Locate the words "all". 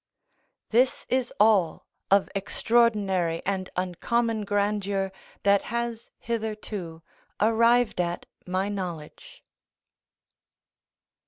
1.39-1.85